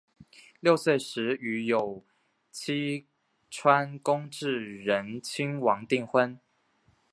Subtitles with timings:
[0.59, 2.03] 六岁时与有
[2.51, 3.05] 栖
[3.51, 4.49] 川宫炽
[4.81, 6.39] 仁亲王订婚。